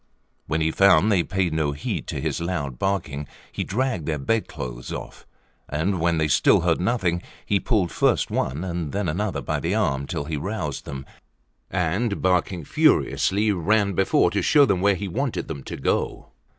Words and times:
When 0.47 0.61
he 0.61 0.71
found 0.71 1.11
they 1.11 1.21
paid 1.21 1.53
no 1.53 1.73
heed 1.73 2.07
to 2.07 2.19
his 2.19 2.41
loud 2.41 2.79
barking, 2.79 3.27
he 3.51 3.63
dragged 3.63 4.07
their 4.07 4.17
bed 4.17 4.47
clothes 4.47 4.91
off; 4.91 5.27
and 5.69 5.99
when 5.99 6.17
they 6.17 6.27
still 6.27 6.61
heard 6.61 6.81
nothing, 6.81 7.21
he 7.45 7.59
pulled 7.59 7.91
first 7.91 8.31
one 8.31 8.63
and 8.63 8.93
then 8.93 9.07
another 9.07 9.41
by 9.43 9.59
the 9.59 9.75
arm 9.75 10.07
till 10.07 10.23
he 10.25 10.37
roused 10.37 10.85
them, 10.85 11.05
and, 11.69 12.19
barking 12.19 12.65
furiously, 12.65 13.51
ran 13.51 13.93
before 13.93 14.31
to 14.31 14.41
show 14.41 14.65
them 14.65 14.81
where 14.81 14.95
he 14.95 15.07
wanted 15.07 15.47
them 15.47 15.61
to 15.65 15.77
go. 15.77 16.29